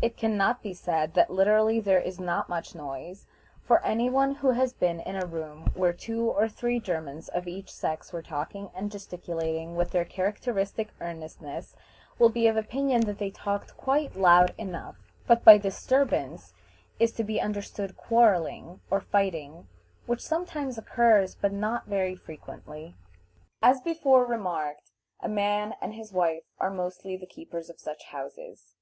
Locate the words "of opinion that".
12.46-13.18